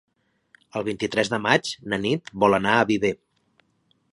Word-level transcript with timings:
El 0.79 0.85
vint-i-tres 0.87 1.29
de 1.33 1.39
maig 1.43 1.69
na 1.93 1.99
Nit 2.07 2.33
vol 2.45 2.59
anar 2.61 2.73
a 2.79 2.89
Viver. 2.93 3.13